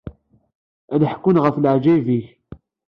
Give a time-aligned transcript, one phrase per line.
[0.93, 2.27] Ad ḥekkun ɣef leɛǧayeb-ik.